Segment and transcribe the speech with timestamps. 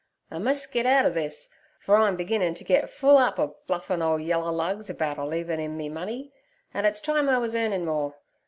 [0.31, 1.47] I mus' git out o' this,
[1.79, 5.59] for I'm beginnin' t' get full up ov bluffin' ole yeller lugs about a leavin'
[5.59, 6.31] 'im me money,
[6.73, 8.15] an' it's time I was earnin' more.